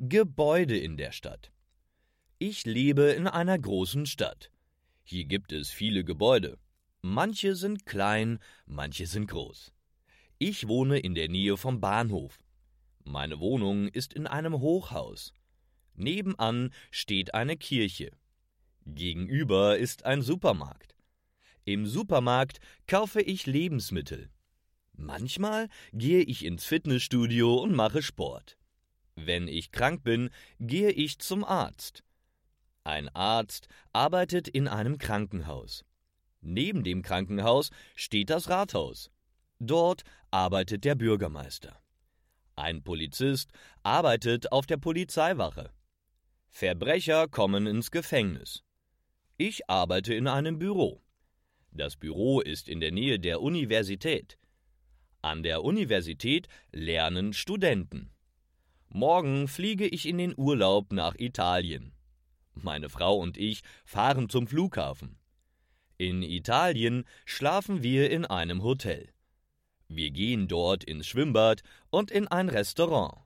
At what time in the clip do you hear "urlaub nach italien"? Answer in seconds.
60.36-61.92